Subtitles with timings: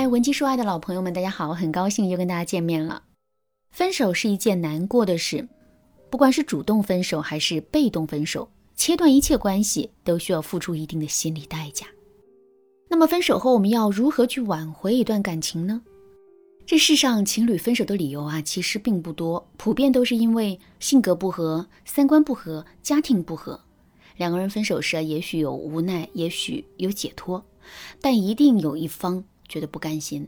[0.00, 3.02] 嗨，文姬说爱的老朋友们，大家好，很高兴又跟大家见面了。
[3.70, 5.46] 分手是一件难过的事，
[6.08, 11.86] 不管是主动分手还是被动分手，切断一切关系都需要付出一定的心理代价。
[12.88, 15.82] 那么分手后我们要如何去挽回一段感情呢？
[16.64, 23.60] 这世上情侣分手的理由啊，其实并不多，普遍都是因为性格不合、三观不合、家庭不合。
[24.16, 27.44] 两个人分手时啊，也许有无奈，也许有解脱，
[28.00, 30.26] 但一定有一方觉得不甘心。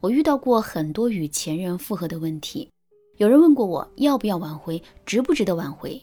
[0.00, 2.70] 我遇到过很多与前任复合的问题，
[3.16, 6.00] 有人问过我要不要挽回，值不值得挽回？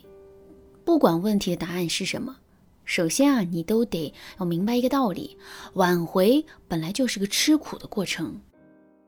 [0.83, 2.35] 不管问题的答案是什么，
[2.83, 5.37] 首先啊，你都得要明白一个道理：
[5.75, 8.41] 挽回本来就是个吃苦的过程。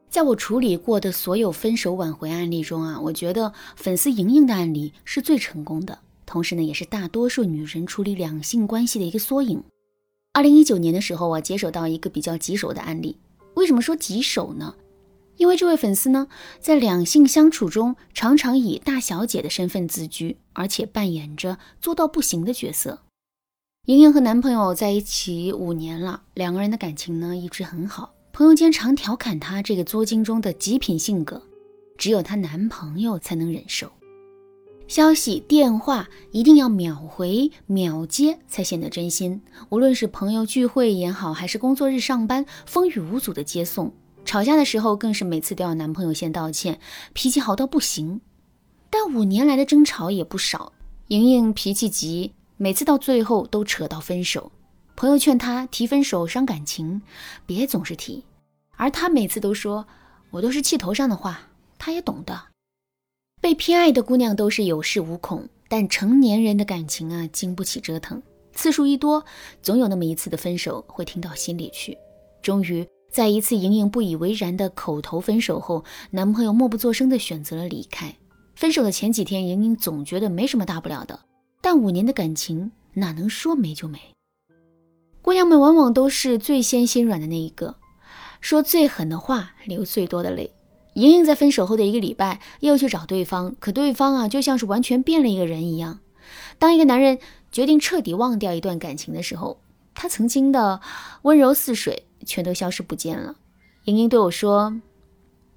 [0.10, 9.62] 在我处理过的所有分手挽回案例中啊，我觉得粉丝莹莹的案例是最成功的，同时呢，也是大多数女人处理两性关系的一个缩影。
[10.38, 13.18] 二零一九年的时候，我接手到一个比较棘手的案例。
[13.56, 14.76] 为什么说棘手呢？
[15.38, 16.28] 因为这位粉丝呢，
[16.60, 23.00] 在两性相处中，常常以大小姐的身份自居，而且扮演着做到不行的角色。
[23.88, 28.14] 莹莹和男朋友在一起五年了，两个人的感情呢一直很好。
[28.32, 31.42] 朋友间常调侃她这个作精中的极品性格，
[31.98, 33.92] 只有她男朋友才能忍受。
[34.88, 39.42] 消息、电话一定要秒回秒接，才显得真心。
[39.70, 43.94] 无论是朋友聚会也好，还是工作日上班，风雨无阻的接送。
[44.24, 46.80] 吵架的时候，更是每次都要男朋友先道歉，
[47.14, 48.22] 脾气好到不行。
[48.90, 50.72] 但五年来的争吵也不少，
[51.10, 54.52] 莹莹脾气急，每次到最后都扯到分手。
[54.96, 57.02] 朋友劝她提分手伤感情，
[57.46, 58.24] 别总是提，
[58.78, 59.86] 而她每次都说
[60.32, 62.42] 我都是气头上的话，她也懂的。
[63.48, 68.22] 被偏爱的姑娘都是有恃无恐，但成年人的感情啊，经不起折腾。
[68.52, 69.24] 次数一多，
[69.64, 71.98] 总有那么一次的分手会听到心里去。
[72.42, 78.14] 终于，在一次莹莹不以为然的口头分手后，男朋友默不作声的选择了离开。
[78.54, 81.18] 分手的前几天，莹莹总觉得没什么大不了的，
[81.62, 83.98] 但五年的感情哪能说没就没？
[85.22, 87.78] 姑娘们往往都是最先心软的那一个，
[88.42, 90.52] 说最狠的话，流最多的泪。
[90.98, 96.00] 莹莹在分手后的一个礼拜又去找对方，可对方啊就像是完全变了一个人一样。
[96.58, 97.20] 当一个男人
[97.52, 99.60] 决定彻底忘掉一段感情的时候，
[99.94, 100.82] 他曾经的
[101.22, 103.36] 温柔似水全都消失不见了。
[103.84, 104.82] 莹莹对我说：“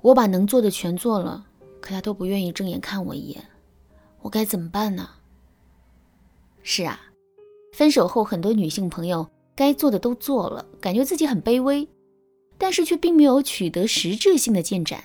[0.02, 1.46] 我把能做的全做了，
[1.80, 3.42] 可他都不愿意正眼看我一眼，
[4.20, 5.08] 我该怎么办呢？”
[6.62, 7.00] 是啊，
[7.72, 11.88] 分手后很多女性朋友该做的都做了，感觉自己很卑微，
[12.58, 15.04] 但是却并没有取得实质性的进展。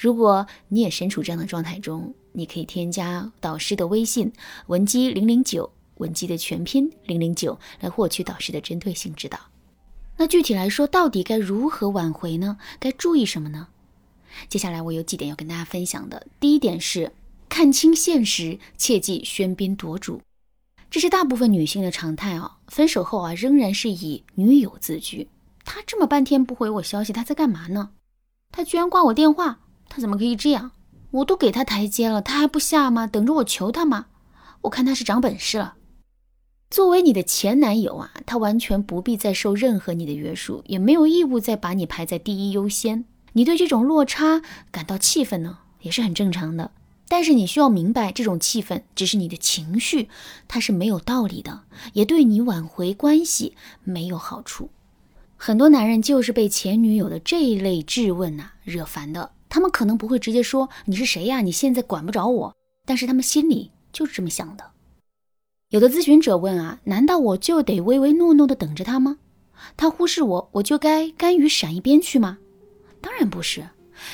[0.00, 4.32] 如果你也身处这样的状态中，你可以添加导师的微信
[4.68, 9.36] 文姬零零九，文姬的全拼零零九，来获取导师的针对性指导。
[10.16, 12.58] 那具体来说，到底该如何挽回呢？
[12.78, 13.66] 该注意什么呢？
[14.48, 16.24] 接下来我有几点要跟大家分享的。
[16.38, 17.12] 第一点是
[17.48, 20.22] 看清现实，切忌喧宾夺主，
[20.88, 22.58] 这是大部分女性的常态啊。
[22.68, 25.26] 分手后啊，仍然是以女友自居。
[25.64, 27.90] 他这么半天不回我消息，他在干嘛呢？
[28.52, 29.58] 他居然挂我电话。
[29.88, 30.72] 他怎么可以这样？
[31.10, 33.06] 我都给他台阶了，他还不下吗？
[33.06, 34.06] 等着我求他吗？
[34.62, 35.74] 我看他是长本事了。
[36.70, 43.06] 作为你的前男友啊，他完全不必再受任何你的约束，也没有义务再把你排在第一优先。
[43.32, 46.72] 你对这种落差感到气愤呢，也是很正常的。
[47.08, 50.10] 但是你需要明白，这种气愤只是你的情绪，
[50.46, 51.62] 它是没有道理的，
[51.94, 54.68] 也对你挽回关系没有好处。
[55.38, 59.30] 很多男人就是被前女友的这一类质问呐惹烦的。
[59.48, 61.40] 他们可能不会直接说你是谁呀？
[61.40, 64.64] 你现在管不着我，但是他们心里就是这么想的。
[65.70, 69.18] 有的咨询者问啊，难道我就得唯唯诺诺的等着他吗？
[69.76, 72.38] 他忽视我，我就该甘于闪一边去吗？
[73.00, 73.68] 当然不是，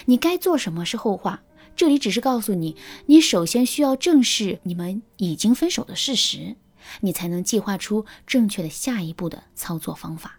[0.06, 1.42] 你该做什么是后话。
[1.76, 6.56] 这里只是告诉你，你首先需要正视你们已经分手的事实，
[7.00, 10.38] 你才能计划出正确的下一步的操作方法。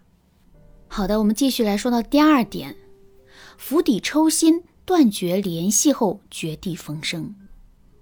[0.88, 2.74] 好的，我们继续来说到第二点，
[3.58, 4.64] 釜底抽薪。
[4.86, 7.34] 断绝联系后，绝地逢生。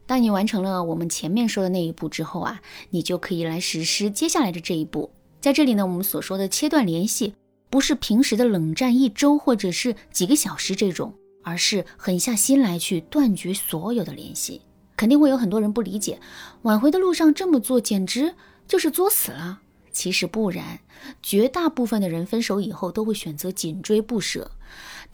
[0.06, 2.60] 当你完成了我们前面说的那一步之后啊，
[2.90, 5.10] 你就可以来实施接下来的这一步。
[5.40, 7.34] 在这里呢，我们所说的切断联系，
[7.70, 14.60] 不是平时的冷战一周或者是几个小时这种，而是狠下心来去断绝所有的联系。
[14.94, 16.20] 肯定会有很多人不理解，
[16.62, 18.34] 挽回的路上这么做简直
[18.68, 19.62] 就是作死了。
[19.90, 20.80] 其实不然，
[21.22, 24.50] 绝大部分的人分手以后都会选择紧追不舍。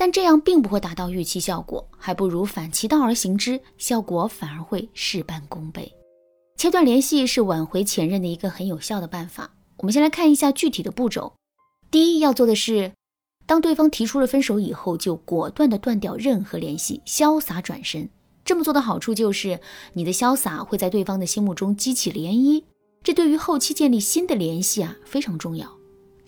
[0.00, 5.92] 但这样并不会达到预期效果，还不如反其道而行之，效果反而会事半功倍。
[6.56, 9.50] 切断联系是挽回前任的一个很有效的办法。
[9.76, 11.34] 我们先来看一下具体的步骤。
[11.90, 12.92] 第一，要做的是
[13.44, 18.08] 当对方提出了分手以后，就果断的断掉任何联系，潇洒转身。
[18.42, 19.60] 这么做的好处就是，
[19.92, 22.64] 你的潇洒会在对方的心目中激起涟漪，
[23.02, 25.79] 这对于后期建立新的联系啊非常重要。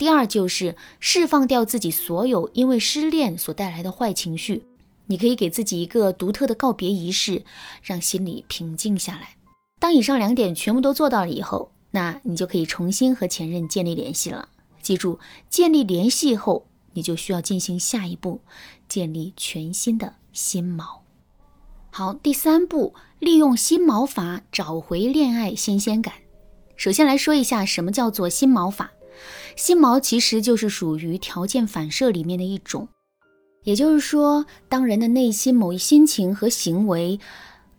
[0.03, 4.65] 第二就是释放掉自己所有因为失恋所带来的坏情绪，
[5.05, 7.45] 你可以给自己一个独特的告别仪式，
[7.81, 9.37] 让心里平静下来。
[9.79, 14.49] 当以上两点全部都做到了以后，那你就可以重新和前任建立联系了。
[14.81, 15.19] 记住，
[15.49, 18.41] 建立联系后，你就需要进行下一步，
[18.89, 20.83] 建立全新的心锚。
[21.91, 26.15] 好，第三步，利用心锚法找回恋爱新鲜感。
[26.75, 28.91] 首先来说一下什么叫做心锚法。
[29.55, 32.87] 心锚其实就是属于条件反射里面的一种，
[33.63, 37.19] 也就是说，当人的内心某一心情和行为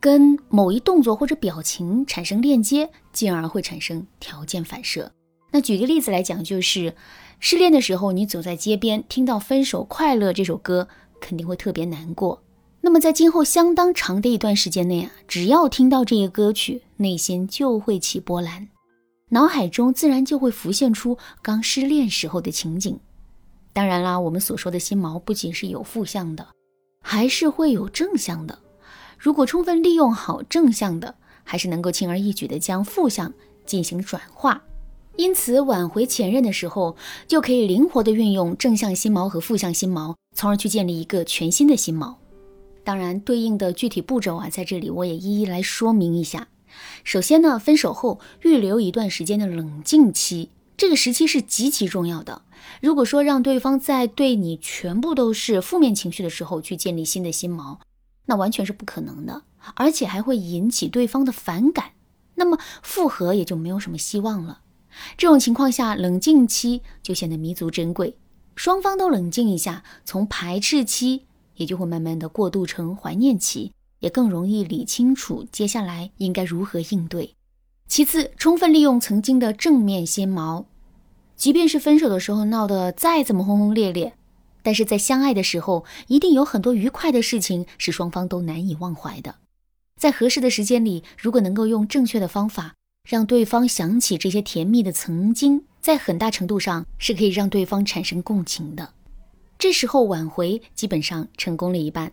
[0.00, 5.12] 跟某一动作或者表情产生链接，进而会产生条件反射。
[5.50, 6.94] 那举个例子来讲，就是
[7.38, 10.88] 失恋的时候，你走在街边，听到《分手快乐》这首歌，
[11.20, 12.42] 肯定会特别难过。
[12.80, 18.68] 那么在今后相当长的一段时间内啊，只要听到这个歌曲，内心就会起波澜。
[19.34, 23.00] 脑海中自然就会浮现出刚失恋时候的情景。
[23.72, 26.46] 当然啦，我们所说的心锚不仅是有负向的，
[27.02, 28.56] 还是会有正向的。
[29.18, 33.34] 如果充分利用好正向的，还是能够轻而易举的将负向
[33.66, 34.62] 进行转化。
[35.16, 36.94] 因此，挽回前任的时候，
[37.26, 42.14] 就可以灵活的运用正向心锚和负向心锚，从而去建立一个全新的心锚。
[42.84, 46.46] 当然，对应的具体步骤啊，在这里我也一一来说明一下。
[47.04, 52.42] 首先呢，分手后预留一段时间的冷静期，这个时期是极其重要的。
[52.80, 57.78] 如果说让对方在对你全部都是负面情绪的时候去建立新的心锚，
[58.26, 59.42] 那完全是不可能的，
[59.74, 61.92] 而且还会引起对方的反感，
[62.36, 64.60] 那么复合也就没有什么希望了。
[65.18, 68.16] 这种情况下，冷静期就显得弥足珍贵，
[68.56, 71.26] 双方都冷静一下，从排斥期
[71.56, 73.72] 也就会慢慢的过渡成怀念期。
[74.04, 77.34] 也更容易理清楚接下来应该如何应对。
[77.88, 80.66] 其次，充分利用曾经的正面心锚，
[81.36, 84.12] 即便是分手的时候闹得再怎么轰轰烈烈，
[84.62, 89.36] 但是在相爱的时候，一定有很多愉快的事情是双方都难以忘怀的。
[89.96, 92.74] 在合适的时间里，如果能够用正确的方法
[93.08, 98.92] 让对方想起这些甜蜜的曾经，在很大程度上是可以让对方产生共情的。
[99.58, 102.12] 这时候挽回基本上成功了一半。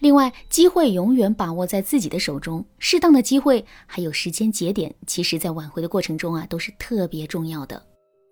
[0.00, 7.82] 另外，机会永远把握在自己的手中，适当的机会还有时间节点，其实在挽回的过程中啊，都是特别重要的。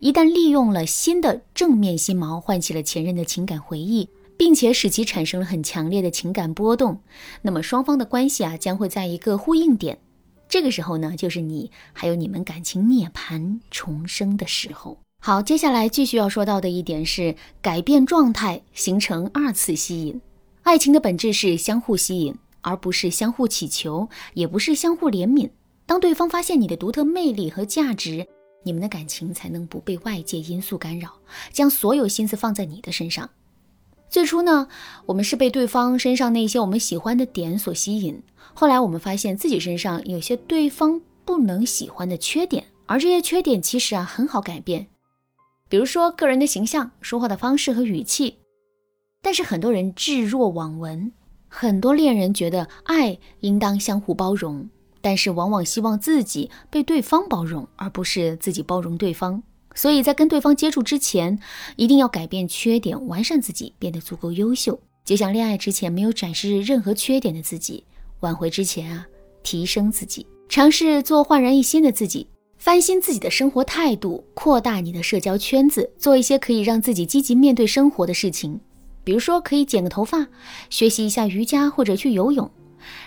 [0.00, 4.06] 一旦利用了新的正面心锚，唤起了前任的情感回忆，
[4.36, 7.00] 并且使其产生了很强烈的情感波动，
[7.40, 9.98] 那么双方的关系啊，将会在一个呼应点。
[10.46, 14.98] 这个时候呢，就是你还有你们感情涅槃重生的时候。
[15.22, 20.20] 好，接下来继续要说到的一点是改变状态，形成二次吸引。
[20.64, 25.50] 爱情的本质是相互吸引，而不是相互乞求，也不是相互怜悯。
[25.84, 28.26] 当对方发现你的独特魅力和价值，
[28.62, 31.12] 你们的感情才能不被外界因素干扰，
[31.52, 33.28] 将所有心思放在你的身上。
[34.08, 34.66] 最初呢，
[35.04, 38.22] 我们是被对方身上那些我们喜欢的点所吸引，
[38.54, 44.86] 后来我们发现自己身上有些对方不能喜欢的缺点，而这些缺点其实啊很好改变，
[45.68, 48.38] 比如说个人的形象、说话的方式和语气。
[49.24, 51.10] 但是很多人置若罔闻，
[51.48, 54.68] 很多恋人觉得爱应当相互包容，
[55.00, 59.42] 但是往往希望自己被对方包容，而不是自己包容对方。
[59.74, 61.38] 所以在跟对方接触之前，
[61.76, 64.78] 一定要改变缺点，完善自己，变得足够优秀。
[65.06, 67.82] 就像恋爱之前没有展示任何缺点的自己，
[68.20, 69.06] 挽回之前啊，
[69.42, 72.26] 提升自己，尝试做焕然一新的自己，
[72.58, 78.60] 翻新自己的生活态度，扩大你的社交圈子，做一些可以让自己积极面对生活的事情。
[79.04, 80.26] 比如说，可以剪个头发，
[80.70, 82.50] 学习一下瑜伽，或者去游泳。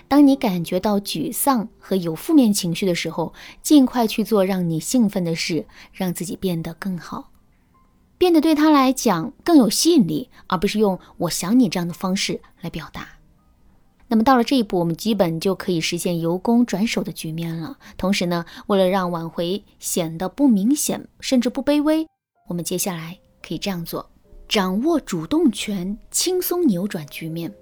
[0.08, 7.30] 当你感觉到沮丧和有负面情绪的时候，尽快去做让你兴奋的事，让自己变得更好，
[8.16, 13.06] 变得对他来讲更有吸引力，而不是用“我想你”这样的方式来表达。
[14.08, 17.76] 那么到了这一步，我们基本就可以实现由攻转守的局面了。
[17.96, 22.06] 同时呢，为了让挽回显得不明显，甚至不卑微，
[22.48, 24.10] 我们接下来可以这样做。
[24.48, 27.52] 掌握主动权，轻松扭转局面。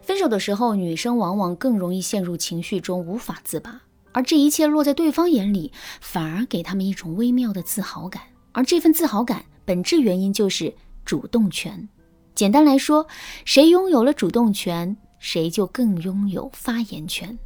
[0.00, 8.22] 分手的时候，女生往往更容易陷入情绪中，无法自拔，而这一切落在对方眼里，反而给他们一种微妙的自豪感。
[8.52, 10.72] 而这份自豪感，本质原因就是
[11.04, 11.88] 主动权。
[12.32, 13.04] 简单来说，
[13.44, 17.36] 谁拥有了主动权，谁就更拥有发言权。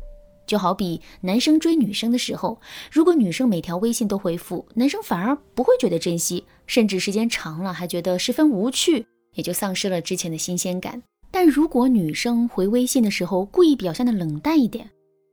[0.53, 9.07] 就好比男生追女生的时候，如果女生每条微信都回复，男生反而不会觉得珍惜，甚至时间长了还觉得十分无趣。
[9.33, 11.03] 也就丧失了之前的新鲜感。
[11.31, 14.87] 但如果女生回微信的时候故意表现的冷淡一点，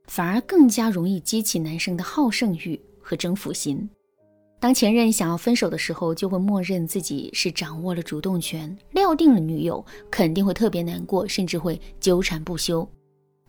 [0.06, 3.90] 反而更加容易激起男生的好胜欲和征服心。
[4.58, 12.88] 当前任想要分手的时候，就会默认自己是掌握了主动权，料定了女友肯定会特别难过，甚至会纠缠不休。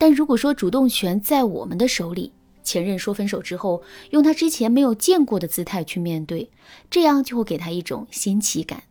[0.01, 2.31] 但如果说主动权在我们的手里，
[2.63, 6.50] 前任说分手之后，用他之前没有见过的姿态去面对，
[6.89, 8.81] 这样就会给他一种新奇感。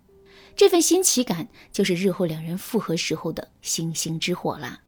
[0.55, 4.83] 这份新奇感就是日后两人复合时候的星星之火啦。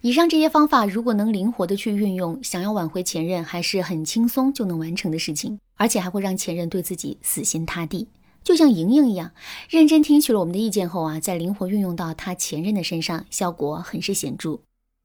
[0.00, 8.08] 以上这些方法，如果能灵活的去运用，想要挽回前任还是很轻松就能完成的事情，而且还会让前任对自己死心塌地。
[8.42, 9.32] 就像莹莹一样，
[9.68, 14.58] 认真听取了我们的意见后啊，再灵活运用到她前任的身上，效果很是显著。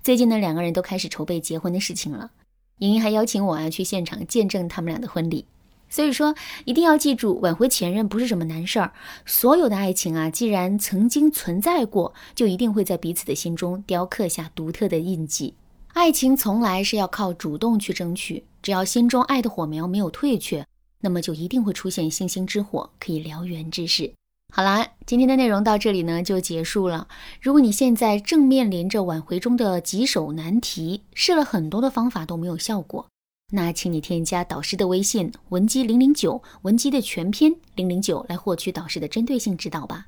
[0.03, 2.31] 最近呢，两个人都开始筹备结婚的事情了，
[2.79, 5.45] 莹莹还邀请我啊去现场见证他们俩的婚礼。
[5.89, 6.35] 所以说，
[6.65, 8.93] 一定要记住，挽回前任不是什么难事儿。
[9.25, 15.55] 所有的爱情啊，既然曾经存在过，就一定会在彼此的心中雕刻下独特的印记。
[15.93, 20.65] 爱情从来是要靠主动去争取，只要心中爱的火苗没有退却，
[20.99, 24.13] 那么就一定会出现星星之火，可以燎原之势。
[24.53, 27.07] 好啦，今天的内容到这里呢就结束了。
[27.41, 33.05] 如果你现在正面临着挽回中的棘手难题，试了很多的方法都没有效果。
[33.53, 40.07] 那请你添加导师的微信文姬零零九，文姬的全篇零零九，来获取导师的针对性指导吧。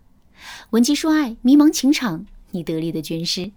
[0.72, 3.52] 文姬说爱，迷茫情场，你得力的军师。